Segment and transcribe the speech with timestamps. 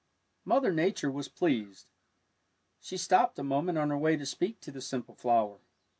[0.45, 1.85] Mother Nature was pleased.
[2.79, 5.59] She stopped a moment on her way to speak to the simple flower.